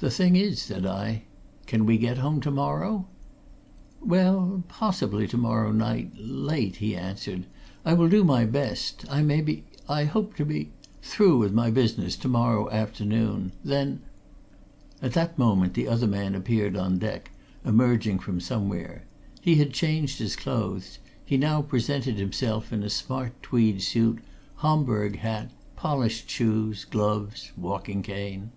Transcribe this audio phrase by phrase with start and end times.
[0.00, 1.22] "The thing is," said I.
[1.66, 3.06] "Can we get home tomorrow?"
[4.00, 7.46] "Well possibly tomorrow night late," he answered.
[7.84, 9.04] "I will do my best.
[9.08, 10.72] I may be I hope to be
[11.02, 13.52] through with my business tomorrow afternoon.
[13.64, 14.00] Then"
[15.00, 17.30] At that moment the other man appeared on deck,
[17.64, 19.04] emerging from somewhere.
[19.40, 24.18] He had changed his clothes he now presented himself in a smart tweed suit,
[24.56, 28.50] Homburg hat, polished shoes, gloves, walking cane.